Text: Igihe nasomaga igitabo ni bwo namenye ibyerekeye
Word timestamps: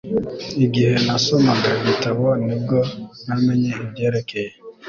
Igihe 0.65 0.93
nasomaga 1.05 1.67
igitabo 1.79 2.25
ni 2.45 2.55
bwo 2.61 2.79
namenye 3.25 3.71
ibyerekeye 3.83 4.51